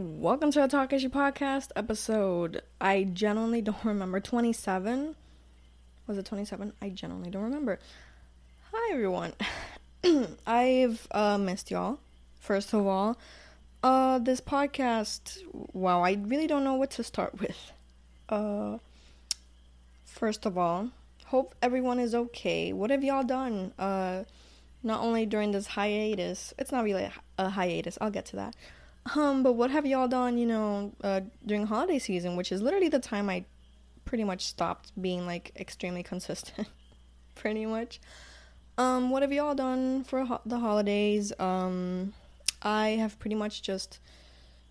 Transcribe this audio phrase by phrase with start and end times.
[0.00, 2.62] Welcome to a Takashi podcast episode.
[2.80, 4.20] I genuinely don't remember.
[4.20, 5.16] 27?
[6.06, 6.72] Was it 27?
[6.80, 7.80] I genuinely don't remember.
[8.72, 9.32] Hi, everyone.
[10.46, 11.98] I've uh, missed y'all.
[12.38, 13.18] First of all,
[13.82, 15.38] uh, this podcast,
[15.72, 17.72] wow, I really don't know what to start with.
[18.28, 18.78] Uh,
[20.04, 20.90] first of all,
[21.24, 22.72] hope everyone is okay.
[22.72, 23.72] What have y'all done?
[23.76, 24.22] Uh,
[24.84, 28.54] not only during this hiatus, it's not really a hiatus, I'll get to that
[29.16, 32.88] um, but what have y'all done, you know, uh, during holiday season, which is literally
[32.88, 33.44] the time I
[34.04, 36.68] pretty much stopped being like extremely consistent,
[37.34, 38.00] pretty much.
[38.76, 41.32] Um, what have y'all done for ho- the holidays?
[41.38, 42.14] Um,
[42.62, 43.98] I have pretty much just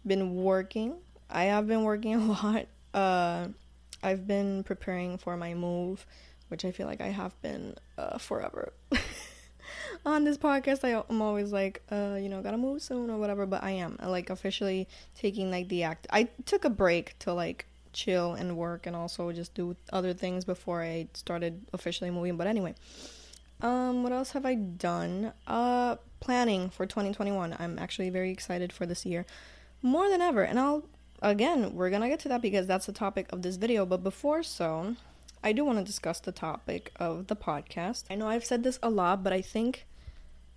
[0.06, 0.96] been working.
[1.30, 2.66] I have been working a lot.
[2.94, 3.48] Uh,
[4.02, 6.06] I've been preparing for my move,
[6.48, 8.74] which I feel like I have been uh, forever.
[10.06, 13.46] on this podcast I, am always like uh you know gotta move soon or whatever
[13.46, 17.66] but i am like officially taking like the act i took a break to like
[17.94, 22.48] chill and work and also just do other things before i started officially moving but
[22.48, 22.76] anyway.
[23.60, 25.34] Um what else have i done?
[25.48, 29.26] Uh planning for 2021 i'm actually very excited for this year
[29.82, 30.84] more than ever and i'll
[31.22, 34.42] again we're gonna get to that because that's the topic of this video but before
[34.44, 34.96] so
[35.48, 38.04] I do want to discuss the topic of the podcast.
[38.10, 39.86] I know I've said this a lot, but I think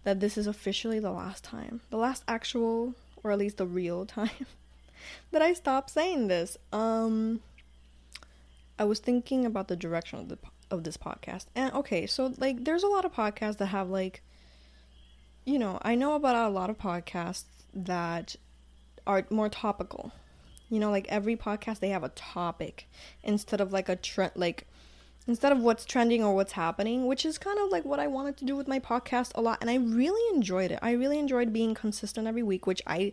[0.02, 4.05] that this is officially the last time, the last actual, or at least the real
[4.18, 4.46] time,
[5.30, 6.56] that I stop saying this.
[6.72, 7.38] Um,
[8.80, 10.38] I was thinking about the direction of the
[10.72, 14.22] of this podcast, and okay, so like, there's a lot of podcasts that have like,
[15.44, 18.34] you know, I know about a lot of podcasts that
[19.06, 20.11] are more topical.
[20.68, 22.88] You know, like every podcast they have a topic
[23.22, 24.66] instead of like a trend, like
[25.26, 28.36] instead of what's trending or what's happening, which is kind of like what I wanted
[28.38, 29.58] to do with my podcast a lot.
[29.60, 30.78] And I really enjoyed it.
[30.82, 33.12] I really enjoyed being consistent every week, which I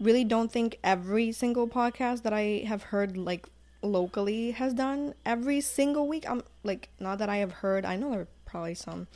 [0.00, 3.46] really don't think every single podcast that I have heard like
[3.82, 6.28] locally has done every single week.
[6.28, 9.06] I'm like, not that I have heard, I know there are probably some.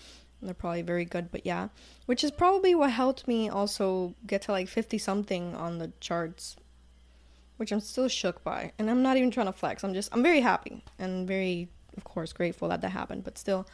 [0.41, 1.69] They're probably very good, but yeah.
[2.07, 6.57] Which is probably what helped me also get to like 50 something on the charts
[7.59, 8.73] which I'm still shook by.
[8.79, 9.85] And I'm not even trying to flex.
[9.85, 13.67] I'm just I'm very happy and very of course grateful that that happened, but still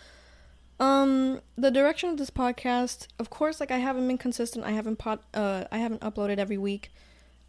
[0.81, 4.65] um the direction of this podcast, of course like I haven't been consistent.
[4.65, 6.91] I haven't pot uh I haven't uploaded every week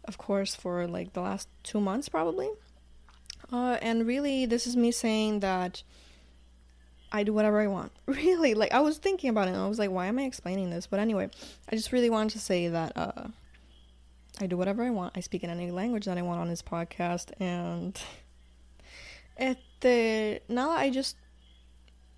[0.04, 2.48] of course for like the last 2 months probably.
[3.50, 5.82] Uh and really this is me saying that
[7.10, 7.92] I do whatever I want.
[8.06, 10.70] Really, like I was thinking about it and I was like, why am I explaining
[10.70, 10.86] this?
[10.86, 11.30] But anyway,
[11.68, 13.28] I just really wanted to say that uh
[14.38, 15.16] I do whatever I want.
[15.16, 17.98] I speak in any language that I want on this podcast and
[19.36, 21.16] este now I just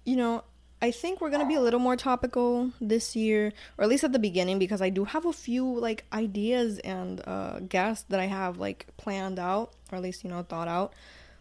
[0.04, 0.44] you know
[0.80, 4.12] I think we're gonna be a little more topical this year, or at least at
[4.12, 8.26] the beginning, because I do have a few like ideas and uh, guests that I
[8.26, 10.92] have like planned out, or at least you know thought out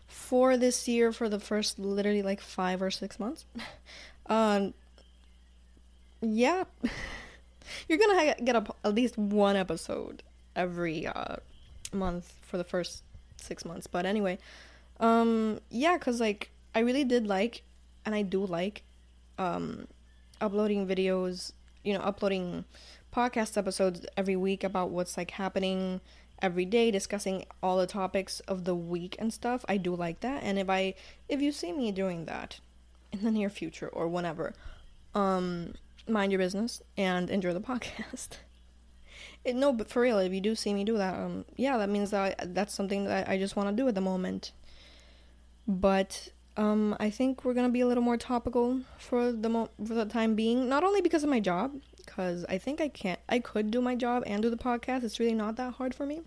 [0.07, 3.45] for this year for the first literally like five or six months.
[4.25, 4.73] um,
[6.21, 6.63] yeah,
[7.87, 10.23] you're gonna ha- get a, at least one episode
[10.55, 11.35] every uh,
[11.93, 13.03] month for the first
[13.35, 13.85] six months.
[13.85, 14.39] But anyway,
[14.99, 17.63] um, yeah, cause like I really did like,
[18.05, 18.83] and I do like,
[19.37, 19.87] um,
[20.41, 21.53] uploading videos.
[21.83, 22.65] You know, uploading
[23.13, 26.01] podcast episodes every week about what's like happening
[26.41, 29.63] every day, discussing all the topics of the week and stuff.
[29.67, 30.95] I do like that, and if I
[31.29, 32.59] if you see me doing that
[33.11, 34.53] in the near future or whenever,
[35.15, 35.73] um,
[36.07, 38.37] mind your business and enjoy the podcast.
[39.43, 41.89] It, no, but for real, if you do see me do that, um, yeah, that
[41.89, 44.51] means that I, that's something that I just want to do at the moment.
[45.67, 49.93] But um, I think we're gonna be a little more topical for the mo- for
[49.93, 50.69] the time being.
[50.69, 53.95] Not only because of my job, because I think I can't, I could do my
[53.95, 55.03] job and do the podcast.
[55.03, 56.21] It's really not that hard for me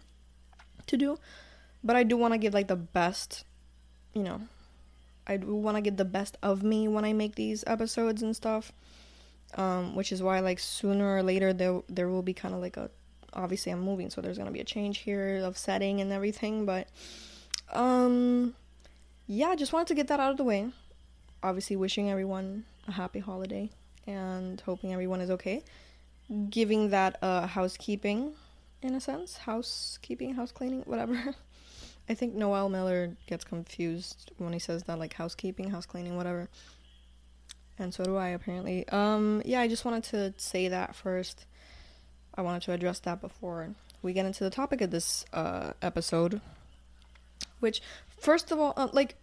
[0.87, 1.19] to do,
[1.83, 3.45] but I do want to give like the best,
[4.15, 4.43] you know,
[5.27, 8.37] I do want to get the best of me when I make these episodes and
[8.37, 8.72] stuff.
[9.55, 12.77] Um, which is why like sooner or later there there will be kind of like
[12.77, 12.89] a
[13.33, 16.87] obviously I'm moving, so there's gonna be a change here of setting and everything, but
[17.72, 18.54] um
[19.32, 20.71] yeah, I just wanted to get that out of the way.
[21.41, 23.71] Obviously, wishing everyone a happy holiday
[24.04, 25.62] and hoping everyone is okay.
[26.48, 28.34] Giving that uh, housekeeping,
[28.82, 31.36] in a sense, housekeeping, house cleaning, whatever.
[32.09, 36.48] I think Noel Miller gets confused when he says that, like housekeeping, house cleaning, whatever.
[37.78, 38.88] And so do I, apparently.
[38.88, 41.47] Um, yeah, I just wanted to say that first.
[42.34, 43.68] I wanted to address that before
[44.03, 46.41] we get into the topic of this uh, episode,
[47.60, 47.80] which
[48.21, 49.16] First of all, uh, like,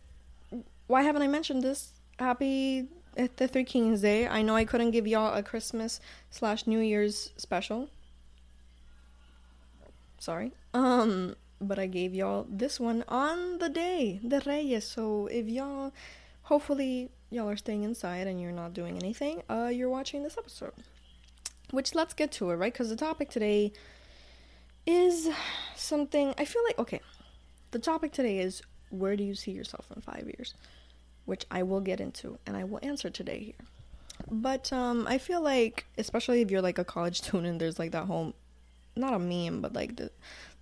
[0.88, 1.94] why haven't I mentioned this?
[2.18, 2.88] Happy
[3.36, 4.28] the Three Kings Day.
[4.28, 6.00] I know I couldn't give y'all a Christmas
[6.32, 7.90] slash New Year's special.
[10.18, 10.52] Sorry.
[10.74, 14.86] Um, but I gave y'all this one on the day, the Reyes.
[14.86, 15.94] So if y'all,
[16.44, 20.74] hopefully, y'all are staying inside and you're not doing anything, uh, you're watching this episode.
[21.70, 22.74] Which let's get to it, right?
[22.74, 23.74] Because the topic today
[24.88, 25.30] is
[25.76, 27.02] something I feel like, okay,
[27.72, 30.54] the topic today is where do you see yourself in five years?
[31.26, 33.68] Which I will get into and I will answer today here.
[34.30, 38.06] But um, I feel like, especially if you're like a college student, there's like that
[38.06, 38.34] whole,
[38.96, 40.12] not a meme, but like the,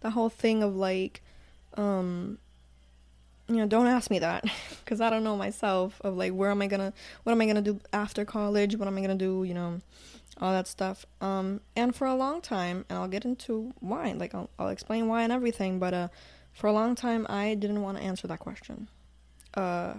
[0.02, 1.22] the whole thing of like,
[1.76, 2.38] um,
[3.48, 4.44] you know, don't ask me that
[4.84, 6.94] because I don't know myself of like where am I gonna,
[7.24, 8.76] what am I gonna do after college?
[8.76, 9.44] What am I gonna do?
[9.44, 9.82] You know,
[10.42, 11.06] all that stuff.
[11.22, 15.08] Um, and for a long time, and I'll get into why, like I'll, I'll explain
[15.08, 15.80] why and everything.
[15.80, 16.08] But uh,
[16.56, 18.88] for a long time, I didn't want to answer that question.
[19.54, 19.94] Uh,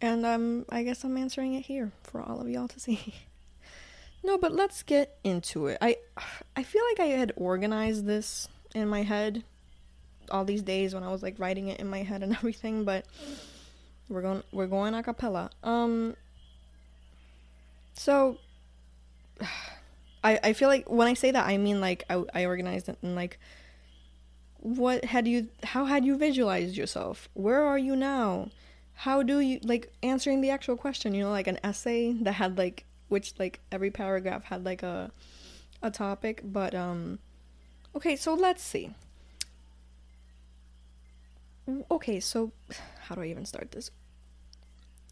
[0.00, 3.14] and um, I guess I'm answering it here for all of y'all to see.
[4.24, 5.78] no, but let's get into it.
[5.80, 5.96] I,
[6.56, 9.42] I feel like I had organized this in my head
[10.30, 13.04] all these days when I was like writing it in my head and everything, but
[14.08, 15.50] we're going we're going a cappella.
[15.64, 16.16] Um
[17.94, 18.38] so
[20.22, 22.98] I I feel like when I say that I mean like I I organized it
[23.02, 23.38] and like
[24.60, 27.28] what had you how had you visualized yourself?
[27.34, 28.48] Where are you now?
[28.94, 32.58] How do you like answering the actual question, you know, like an essay that had
[32.58, 35.12] like which like every paragraph had like a
[35.82, 37.20] a topic, but um
[37.94, 38.90] okay, so let's see.
[41.90, 42.52] Okay, so
[43.02, 43.90] how do I even start this?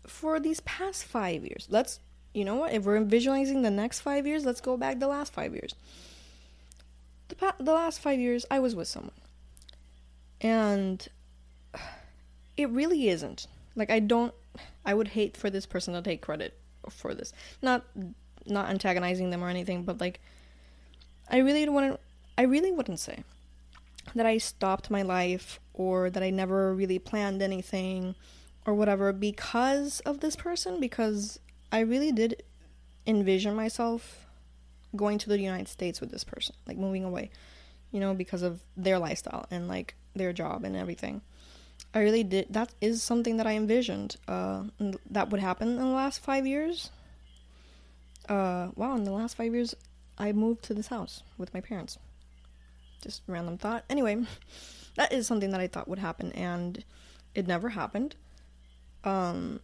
[0.06, 2.00] For these past 5 years, let's
[2.32, 2.72] you know what?
[2.72, 5.74] If we're visualizing the next 5 years, let's go back the last 5 years.
[7.28, 9.12] The pa- the last 5 years I was with someone
[10.40, 11.06] and
[12.56, 13.46] it really isn't.
[13.74, 14.34] Like I don't
[14.84, 16.58] I would hate for this person to take credit
[16.90, 17.32] for this.
[17.62, 17.84] Not
[18.46, 20.20] not antagonizing them or anything, but like
[21.28, 22.00] I really wouldn't
[22.38, 23.24] I really wouldn't say
[24.14, 28.14] that I stopped my life or that I never really planned anything
[28.64, 31.38] or whatever because of this person because
[31.72, 32.42] I really did
[33.06, 34.26] envision myself
[34.94, 37.30] going to the United States with this person, like moving away,
[37.96, 41.22] you know, because of their lifestyle and like their job and everything.
[41.94, 42.48] I really did.
[42.50, 44.16] That is something that I envisioned.
[44.28, 44.64] Uh,
[45.10, 46.90] that would happen in the last five years.
[48.28, 49.74] Uh, wow, in the last five years,
[50.18, 51.96] I moved to this house with my parents.
[53.02, 53.86] Just random thought.
[53.88, 54.26] Anyway,
[54.96, 56.84] that is something that I thought would happen, and
[57.34, 58.14] it never happened.
[59.04, 59.60] Um,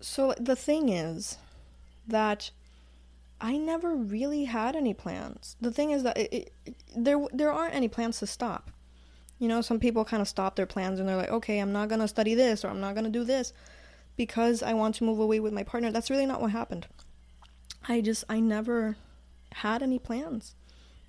[0.00, 1.38] so the thing is
[2.06, 2.52] that
[3.40, 5.56] I never really had any plans.
[5.60, 8.70] The thing is that it, it, there there aren't any plans to stop.
[9.38, 11.88] You know, some people kind of stop their plans and they're like, okay, I'm not
[11.88, 13.52] going to study this or I'm not going to do this
[14.16, 15.92] because I want to move away with my partner.
[15.92, 16.86] That's really not what happened.
[17.86, 18.96] I just, I never
[19.52, 20.54] had any plans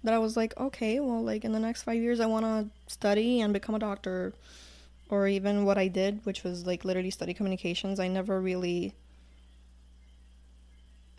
[0.04, 2.68] that I was like, okay, well, like in the next five years, I want to
[2.92, 4.34] study and become a doctor.
[5.10, 7.98] Or even what I did, which was like literally study communications.
[7.98, 8.94] I never really.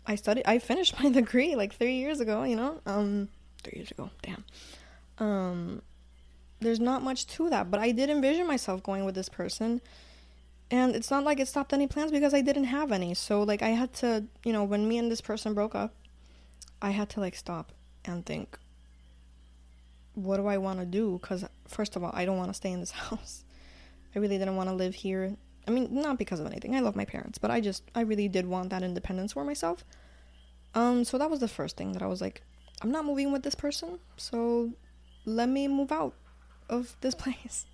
[0.05, 2.81] I studied, I finished my degree like three years ago, you know?
[2.85, 3.29] Um,
[3.63, 4.43] three years ago, damn.
[5.17, 5.81] Um,
[6.61, 7.71] there's not much to that.
[7.71, 9.81] But I did envision myself going with this person.
[10.71, 13.13] And it's not like it stopped any plans because I didn't have any.
[13.13, 15.95] So, like, I had to, you know, when me and this person broke up,
[16.81, 17.71] I had to, like, stop
[18.05, 18.57] and think,
[20.13, 21.17] what do I want to do?
[21.19, 23.43] Because, first of all, I don't want to stay in this house.
[24.15, 25.35] I really didn't want to live here.
[25.67, 26.75] I mean, not because of anything.
[26.75, 29.83] I love my parents, but I just, I really did want that independence for myself.
[30.73, 32.41] Um, so that was the first thing that I was like,
[32.81, 34.73] I'm not moving with this person, so
[35.25, 36.13] let me move out
[36.69, 37.65] of this place.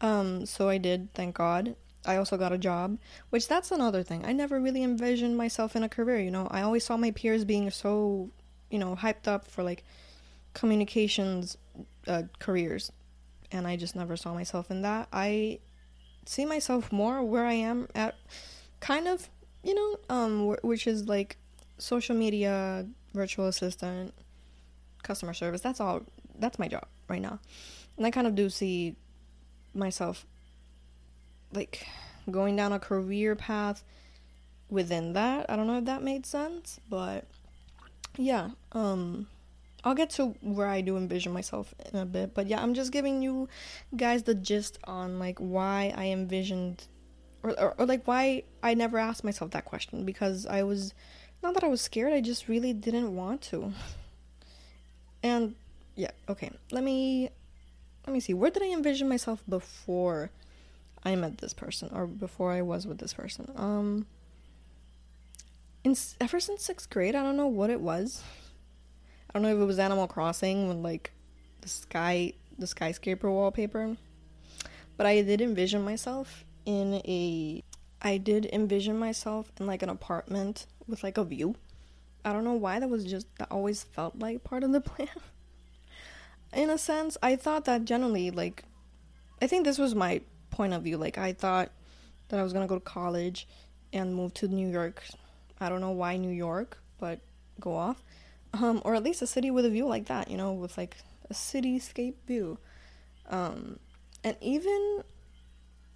[0.00, 1.76] Um, so I did, thank God.
[2.04, 2.98] I also got a job,
[3.30, 4.24] which that's another thing.
[4.24, 6.48] I never really envisioned myself in a career, you know.
[6.50, 8.30] I always saw my peers being so,
[8.70, 9.84] you know, hyped up for like
[10.52, 11.56] communications
[12.08, 12.90] uh, careers,
[13.52, 15.06] and I just never saw myself in that.
[15.12, 15.60] I
[16.26, 18.16] see myself more where I am at
[18.80, 19.28] kind of,
[19.62, 21.36] you know, um which is like
[21.78, 24.14] social media, virtual assistant,
[25.02, 25.60] customer service.
[25.60, 26.02] That's all
[26.38, 27.38] that's my job right now.
[27.96, 28.96] And I kind of do see
[29.74, 30.26] myself
[31.52, 31.86] like
[32.30, 33.82] going down a career path
[34.70, 35.46] within that.
[35.48, 37.26] I don't know if that made sense, but
[38.16, 39.26] yeah, um
[39.84, 42.92] I'll get to where I do envision myself in a bit, but yeah, I'm just
[42.92, 43.48] giving you
[43.96, 46.86] guys the gist on like why I envisioned
[47.42, 50.94] or, or, or like why I never asked myself that question because I was
[51.42, 53.72] not that I was scared, I just really didn't want to.
[55.24, 55.54] And
[55.96, 56.50] yeah, okay.
[56.70, 57.30] Let me
[58.06, 58.34] let me see.
[58.34, 60.30] Where did I envision myself before
[61.04, 63.52] I met this person or before I was with this person?
[63.56, 64.06] Um
[65.84, 68.22] in ever since 6th grade, I don't know what it was.
[69.34, 71.12] I don't know if it was Animal Crossing when like
[71.62, 73.96] the sky the skyscraper wallpaper.
[74.96, 77.64] But I did envision myself in a
[78.02, 81.54] I did envision myself in like an apartment with like a view.
[82.24, 85.08] I don't know why that was just that always felt like part of the plan.
[86.52, 88.64] in a sense, I thought that generally like
[89.40, 90.20] I think this was my
[90.50, 90.98] point of view.
[90.98, 91.70] Like I thought
[92.28, 93.48] that I was going to go to college
[93.92, 95.02] and move to New York.
[95.60, 97.20] I don't know why New York, but
[97.60, 98.02] go off.
[98.54, 100.96] Um or at least a city with a view like that, you know, with like
[101.30, 102.58] a cityscape view.
[103.28, 103.78] Um
[104.24, 105.02] and even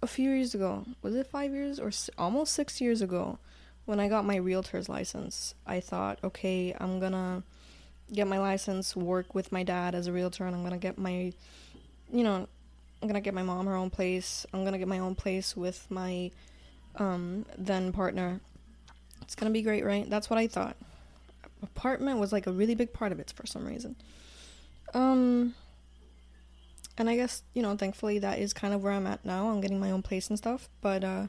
[0.01, 3.39] a few years ago, was it five years or almost six years ago,
[3.85, 7.43] when I got my realtor's license, I thought, okay, I'm gonna
[8.11, 11.33] get my license, work with my dad as a realtor, and I'm gonna get my,
[12.11, 12.47] you know,
[13.01, 14.45] I'm gonna get my mom her own place.
[14.53, 16.31] I'm gonna get my own place with my
[16.97, 18.41] um, then partner.
[19.21, 20.09] It's gonna be great, right?
[20.09, 20.75] That's what I thought.
[21.63, 23.95] Apartment was like a really big part of it for some reason.
[24.93, 25.55] Um,
[26.97, 29.49] and I guess you know, thankfully, that is kind of where I'm at now.
[29.49, 31.27] I'm getting my own place and stuff, but uh,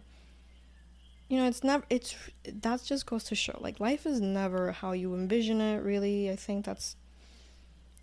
[1.29, 1.85] you know, it's never.
[1.91, 2.15] It's
[2.47, 5.83] that just goes to show, like, life is never how you envision it.
[5.83, 6.97] Really, I think that's.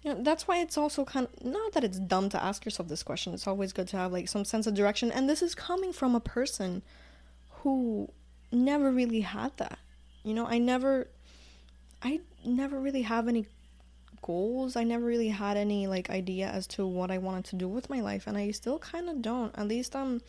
[0.04, 2.88] You know, that's why it's also kind of not that it's dumb to ask yourself
[2.88, 3.34] this question.
[3.34, 6.14] It's always good to have like some sense of direction, and this is coming from
[6.14, 6.84] a person
[7.50, 8.12] who
[8.52, 9.80] never really had that.
[10.24, 11.08] You know, I never,
[12.06, 13.48] I never really have any
[14.22, 14.76] goals.
[14.76, 17.90] I never really had any like idea as to what I wanted to do with
[17.90, 19.58] my life and I still kind of don't.
[19.58, 20.22] At least I'm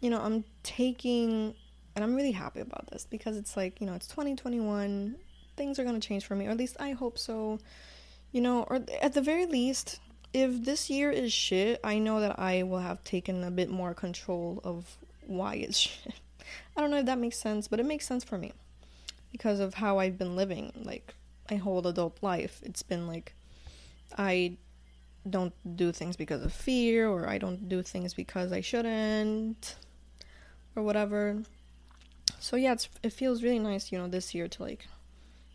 [0.00, 1.54] you know, I'm taking
[1.94, 5.16] and I'm really happy about this because it's like, you know, it's 2021.
[5.58, 7.58] Things are going to change for me or at least I hope so.
[8.32, 10.00] You know, or at the very least
[10.32, 13.92] if this year is shit, I know that I will have taken a bit more
[13.92, 14.96] control of
[15.26, 16.14] why it's shit.
[16.74, 18.54] I don't know if that makes sense, but it makes sense for me
[19.32, 20.72] because of how I've been living.
[20.84, 21.14] Like,
[21.50, 22.60] my whole adult life.
[22.62, 23.34] It's been like
[24.16, 24.56] I
[25.28, 29.76] don't do things because of fear or I don't do things because I shouldn't
[30.74, 31.42] or whatever.
[32.38, 34.86] So yeah, it feels really nice, you know, this year to like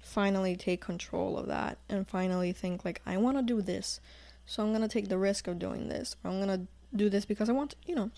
[0.01, 4.00] finally take control of that and finally think like I want to do this.
[4.46, 6.15] So I'm going to take the risk of doing this.
[6.24, 8.12] Or I'm going to do this because I want to, you know.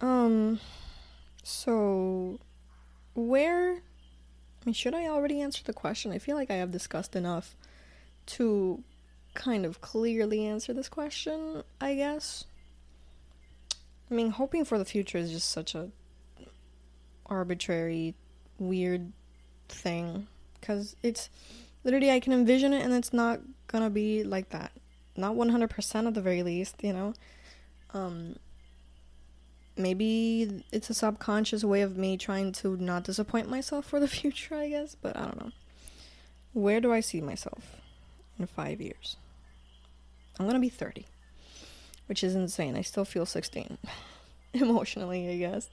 [0.00, 0.60] Um
[1.42, 2.38] so
[3.14, 3.82] where
[4.72, 6.12] should I already answer the question?
[6.12, 7.56] I feel like I have discussed enough
[8.26, 8.82] to
[9.34, 12.44] kind of clearly answer this question, I guess.
[14.10, 15.90] I mean, hoping for the future is just such a
[17.26, 18.14] arbitrary,
[18.58, 19.12] weird
[19.68, 20.26] thing
[20.60, 21.28] because it's
[21.84, 24.72] literally I can envision it and it's not gonna be like that.
[25.16, 27.14] Not 100% at the very least, you know.
[27.92, 28.36] Um
[29.78, 34.54] maybe it's a subconscious way of me trying to not disappoint myself for the future,
[34.54, 35.52] I guess, but I don't know.
[36.52, 37.76] Where do I see myself
[38.38, 39.16] in five years?
[40.38, 41.06] I'm gonna be 30,
[42.06, 42.76] which is insane.
[42.76, 43.78] I still feel 16
[44.54, 45.68] emotionally, I guess.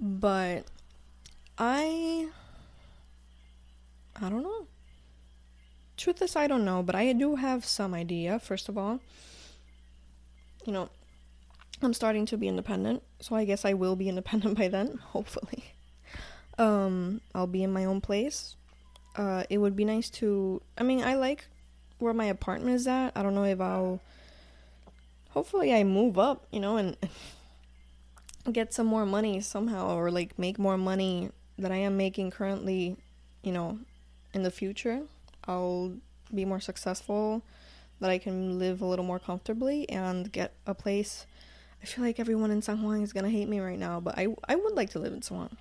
[0.00, 0.64] But
[1.58, 2.28] I.
[4.20, 4.66] I don't know.
[5.96, 9.00] Truth is, I don't know, but I do have some idea, first of all.
[10.64, 10.88] You know,
[11.82, 15.64] I'm starting to be independent, so I guess I will be independent by then, hopefully.
[16.58, 18.56] Um, I'll be in my own place.
[19.14, 20.62] Uh, it would be nice to.
[20.78, 21.46] I mean, I like
[21.98, 23.12] where my apartment is at.
[23.14, 24.00] I don't know if I'll.
[25.30, 26.96] Hopefully, I move up, you know, and
[28.52, 32.96] get some more money somehow, or like make more money that I am making currently,
[33.42, 33.78] you know,
[34.32, 35.02] in the future.
[35.46, 35.92] I'll
[36.34, 37.42] be more successful,
[38.00, 41.26] that I can live a little more comfortably and get a place
[41.86, 44.56] I feel like everyone in San is gonna hate me right now, but I I
[44.56, 45.56] would like to live in San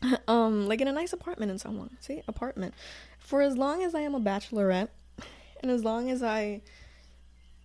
[0.26, 1.90] um, like in a nice apartment in San.
[2.00, 2.72] See, apartment.
[3.18, 4.88] For as long as I am a bachelorette,
[5.60, 6.62] and as long as I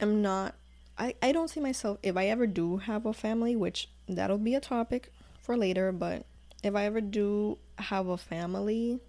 [0.02, 0.56] am not,
[0.98, 4.56] I I don't see myself if I ever do have a family, which that'll be
[4.56, 5.94] a topic for later.
[5.94, 6.26] But
[6.64, 9.00] if I ever do have a family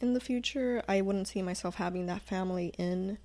[0.00, 3.18] in the future, I wouldn't see myself having that family in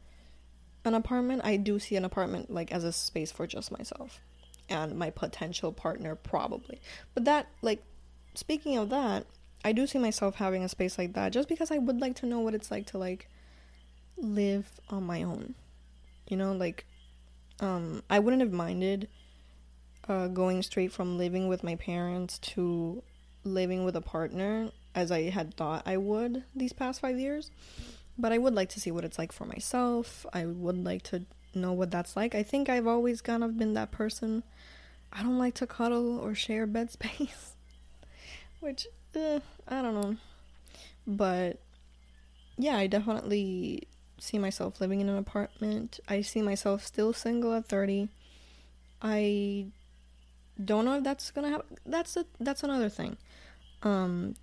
[0.84, 4.20] an apartment, I do see an apartment like as a space for just myself
[4.70, 6.82] and my potential partner probably.
[7.14, 7.84] But that like
[8.34, 9.26] speaking of that,
[9.64, 12.26] I do see myself having a space like that just because I would like to
[12.26, 13.30] know what it's like to like
[14.18, 15.56] live on my own.
[16.28, 16.86] You know, like
[17.60, 19.08] um I wouldn't have minded
[20.08, 23.04] uh going straight from living with my parents to
[23.44, 27.52] living with a partner as I had thought I would these past 5 years.
[28.18, 30.26] But I would like to see what it's like for myself.
[30.32, 31.26] I would like to
[31.56, 32.36] know what that's like.
[32.36, 34.44] I think I've always kind of been that person.
[35.12, 37.54] I don't like to cuddle or share bed space,
[38.60, 40.18] which eh, I don't know.
[41.06, 41.60] But
[42.58, 43.88] yeah, I definitely
[44.20, 46.00] see myself living in an apartment.
[46.08, 48.10] I see myself still single at 30.
[49.02, 49.68] I
[50.64, 51.78] don't know if that's gonna happen.
[51.86, 53.18] That's a that's another thing.
[53.82, 54.36] Um,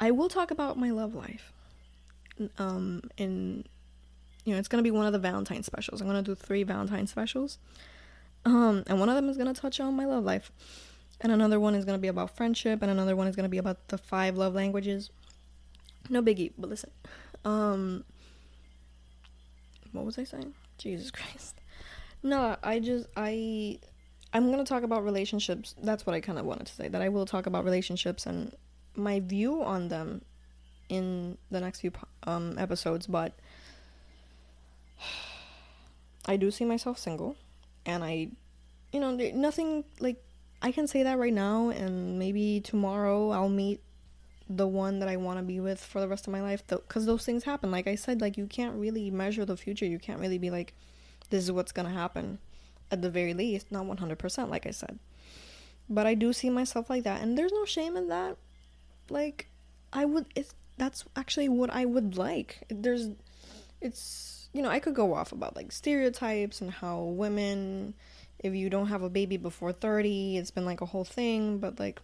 [0.00, 1.52] I will talk about my love life.
[2.58, 3.64] Um, in
[4.48, 6.00] you know, it's gonna be one of the Valentine specials.
[6.00, 7.58] I'm gonna do three Valentine specials.
[8.46, 10.50] Um, and one of them is gonna touch on my love life,
[11.20, 13.88] and another one is gonna be about friendship, and another one is gonna be about
[13.88, 15.10] the five love languages.
[16.08, 16.90] No biggie, but listen.
[17.44, 18.04] Um,
[19.92, 20.54] what was I saying?
[20.78, 21.56] Jesus Christ.
[22.22, 23.78] No, I just I
[24.32, 25.74] I'm gonna talk about relationships.
[25.82, 26.88] That's what I kind of wanted to say.
[26.88, 28.54] That I will talk about relationships and
[28.96, 30.22] my view on them
[30.88, 33.06] in the next few um, episodes.
[33.06, 33.34] But
[36.26, 37.36] I do see myself single,
[37.86, 38.28] and I,
[38.92, 40.22] you know, nothing like
[40.60, 43.80] I can say that right now, and maybe tomorrow I'll meet
[44.50, 46.66] the one that I want to be with for the rest of my life.
[46.66, 47.70] Because those things happen.
[47.70, 49.86] Like I said, like you can't really measure the future.
[49.86, 50.74] You can't really be like,
[51.30, 52.38] this is what's gonna happen
[52.90, 54.98] at the very least, not 100%, like I said.
[55.88, 58.36] But I do see myself like that, and there's no shame in that.
[59.10, 59.48] Like,
[59.92, 62.64] I would, it's, that's actually what I would like.
[62.68, 63.10] There's,
[63.80, 67.94] it's, you know, I could go off about like stereotypes and how women,
[68.38, 71.78] if you don't have a baby before 30, it's been like a whole thing, but
[71.78, 72.00] like,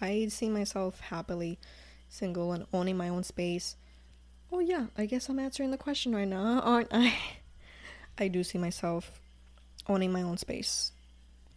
[0.00, 1.58] I see myself happily
[2.08, 3.76] single and owning my own space.
[4.52, 7.14] Oh, yeah, I guess I'm answering the question right now, aren't I?
[8.18, 9.20] I do see myself
[9.88, 10.92] owning my own space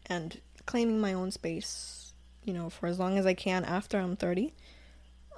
[0.07, 2.13] and claiming my own space,
[2.43, 4.53] you know, for as long as I can after I'm 30.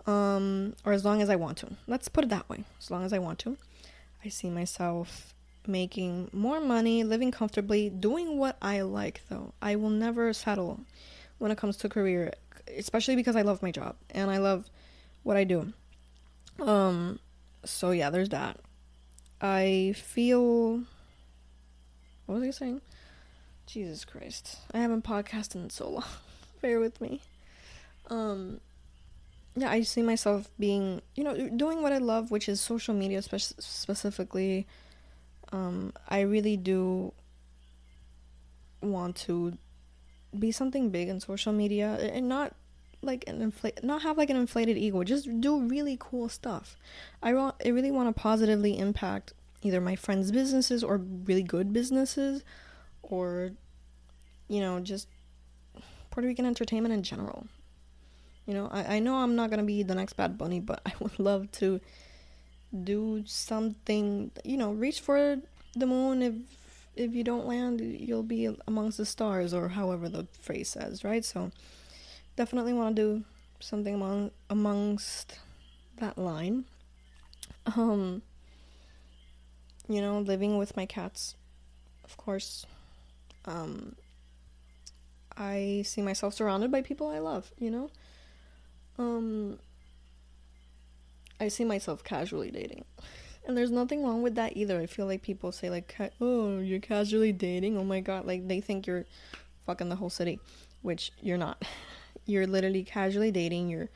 [0.07, 1.71] Um, or as long as I want to.
[1.85, 2.63] Let's put it that way.
[2.79, 3.57] As long as I want to.
[4.23, 5.33] I see myself
[5.65, 9.53] making more money, living comfortably, doing what I like though.
[9.61, 10.81] I will never settle
[11.37, 12.33] when it comes to career,
[12.77, 14.69] especially because I love my job and I love
[15.23, 15.73] what I do.
[16.59, 17.19] Um
[17.63, 18.59] so yeah, there's that.
[19.41, 20.83] I feel
[22.25, 22.81] what was I saying?
[23.65, 24.57] Jesus Christ.
[24.73, 26.03] I haven't podcasted in so long.
[26.61, 27.21] Bear with me.
[28.09, 28.59] Um
[29.55, 33.21] yeah, I see myself being, you know, doing what I love, which is social media
[33.21, 34.67] spe- specifically.
[35.51, 37.13] Um I really do
[38.81, 39.57] want to
[40.37, 42.55] be something big in social media and not
[43.01, 46.75] like an inflate not have like an inflated ego just do really cool stuff
[47.23, 49.33] i want i really want to positively impact
[49.63, 52.43] either my friends' businesses or really good businesses
[53.03, 53.51] or
[54.47, 55.07] you know just
[56.11, 57.47] Puerto Rican entertainment in general.
[58.49, 60.91] You know, I, I know I'm not gonna be the next Bad Bunny, but I
[60.99, 61.79] would love to
[62.83, 64.31] do something.
[64.43, 65.37] You know, reach for
[65.75, 66.23] the moon.
[66.23, 66.33] If
[66.95, 71.23] if you don't land, you'll be amongst the stars, or however the phrase says, right?
[71.23, 71.51] So,
[72.37, 73.23] definitely want to do
[73.59, 75.37] something among amongst
[75.97, 76.65] that line.
[77.67, 78.23] Um,
[79.87, 81.35] you know, living with my cats,
[82.03, 82.65] of course.
[83.45, 83.95] Um,
[85.37, 87.91] I see myself surrounded by people I love, you know?
[88.99, 89.57] Um,
[91.39, 92.85] I see myself casually dating.
[93.47, 94.79] And there's nothing wrong with that either.
[94.79, 97.77] I feel like people say, like, oh, you're casually dating?
[97.77, 98.25] Oh my god.
[98.25, 99.05] Like, they think you're
[99.65, 100.39] fucking the whole city,
[100.81, 101.63] which you're not.
[102.25, 103.69] You're literally casually dating.
[103.69, 103.89] You're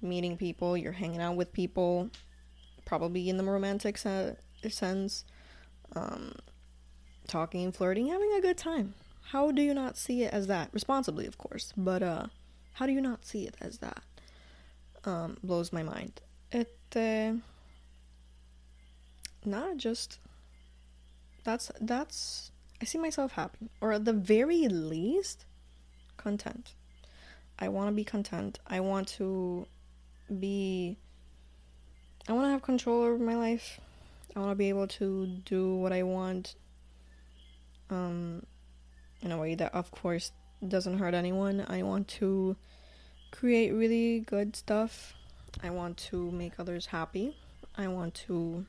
[0.00, 0.76] meeting people.
[0.76, 2.10] You're hanging out with people,
[2.84, 4.36] probably in the romantic sense
[4.68, 5.24] sense,
[5.96, 6.32] um,
[7.26, 8.94] talking, flirting, having a good time.
[9.30, 10.70] How do you not see it as that?
[10.72, 12.26] Responsibly, of course, but uh,
[12.74, 14.02] how do you not see it as that?
[15.06, 16.20] Um, blows my mind.
[16.50, 17.34] It, uh,
[19.44, 20.18] not just.
[21.44, 22.50] That's that's.
[22.82, 25.46] I see myself happy, or at the very least,
[26.16, 26.74] content.
[27.58, 28.58] I want to be content.
[28.66, 29.66] I want to
[30.40, 30.98] be.
[32.28, 33.80] I want to have control over my life.
[34.34, 36.56] I want to be able to do what I want
[37.88, 38.44] um,
[39.22, 40.32] in a way that, of course,
[40.66, 41.64] doesn't hurt anyone.
[41.68, 42.56] I want to
[43.30, 45.14] create really good stuff.
[45.62, 47.36] I want to make others happy.
[47.76, 48.66] I want to.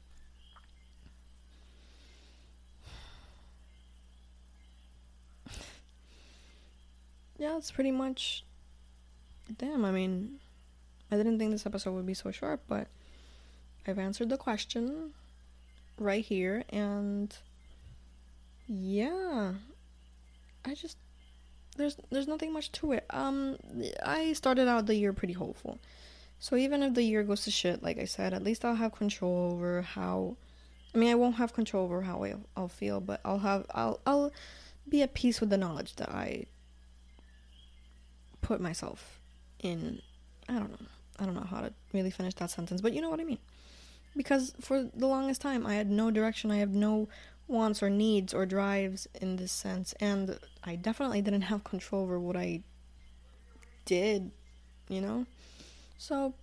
[7.38, 8.44] yeah, it's pretty much.
[9.58, 10.40] Damn, I mean,
[11.12, 12.88] I didn't think this episode would be so short, but
[13.88, 15.14] I've answered the question
[16.00, 17.36] right here and
[18.68, 19.54] yeah
[20.66, 20.98] i just
[21.78, 23.06] there's there's nothing much to it.
[23.10, 23.58] Um
[24.04, 25.80] i started out the year pretty hopeful.
[26.40, 28.94] So even if the year goes to shit like i said at least i'll have
[28.94, 30.38] control over how
[30.94, 34.00] i mean i won't have control over how I, i'll feel but i'll have i'll
[34.06, 34.32] i'll
[34.88, 36.46] be at peace with the knowledge that i
[38.42, 39.20] put myself
[39.60, 40.02] in.
[40.48, 40.88] I don't know.
[41.20, 43.40] I don't know how to really finish that sentence but you know what i mean.
[44.16, 46.50] Because for the longest time I had no direction.
[46.52, 47.10] I have no
[47.48, 52.20] wants or needs or drives in this sense, and I definitely didn't have control over
[52.20, 52.62] what I
[53.86, 54.32] did,
[54.90, 55.26] you know?
[55.98, 56.34] So,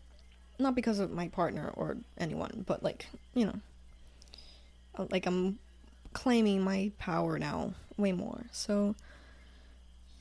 [0.58, 3.58] not because of my partner or anyone, but like, you know,
[4.96, 5.58] uh, like I'm
[6.12, 8.44] claiming my power now way more.
[8.52, 8.94] So,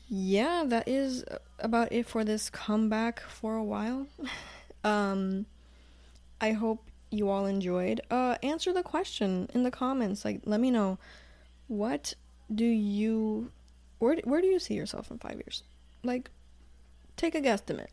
[0.09, 1.23] yeah, that is
[1.59, 4.07] about it for this comeback for a while.
[4.83, 5.45] um,
[6.41, 6.83] I hope
[7.13, 8.01] you all enjoyed.
[8.09, 10.25] Uh, answer the question in the comments.
[10.25, 10.97] Like, let me know
[11.67, 12.13] what
[12.53, 13.51] do you,
[13.99, 15.63] where where do you see yourself in five years?
[16.03, 16.29] Like,
[17.15, 17.87] take a guesstimate.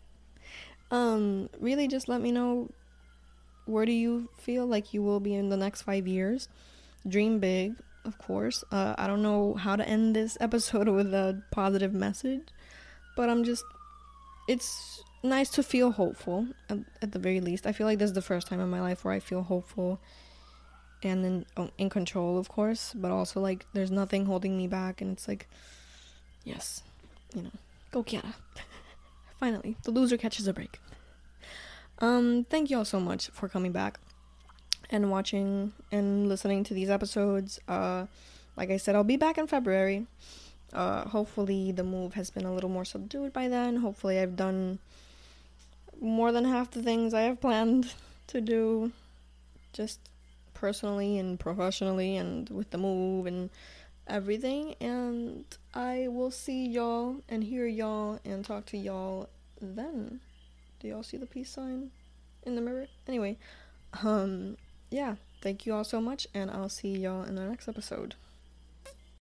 [0.90, 2.70] um, really, just let me know
[3.66, 6.48] where do you feel like you will be in the next five years.
[7.06, 8.64] Dream big, of course.
[8.70, 12.42] Uh, I don't know how to end this episode with a positive message,
[13.16, 13.64] but I'm just.
[14.48, 17.66] It's nice to feel hopeful at, at, the very least.
[17.66, 20.00] I feel like this is the first time in my life where I feel hopeful
[21.02, 25.00] and in oh, in control, of course, but also like there's nothing holding me back,
[25.00, 25.46] and it's like,
[26.44, 26.82] yes,
[27.34, 27.50] you know,
[27.90, 28.34] go Kiara.
[29.40, 30.80] Finally, the loser catches a break.
[31.98, 33.98] Um, thank you all so much for coming back
[34.90, 37.58] and watching and listening to these episodes.
[37.68, 38.06] Uh,
[38.56, 40.06] like I said, I'll be back in February.
[40.72, 43.76] Uh, hopefully the move has been a little more subdued by then.
[43.76, 44.78] Hopefully I've done
[46.00, 47.92] more than half the things I have planned
[48.28, 48.92] to do,
[49.72, 50.00] just
[50.54, 53.50] personally and professionally, and with the move and
[54.06, 54.74] everything.
[54.80, 59.28] And I will see y'all and hear y'all and talk to y'all
[59.60, 60.20] then.
[60.80, 61.90] Do y'all see the peace sign
[62.42, 62.86] in the mirror?
[63.08, 63.38] Anyway,
[64.02, 64.56] um,
[64.90, 68.14] yeah, thank you all so much, and I'll see y'all in the next episode.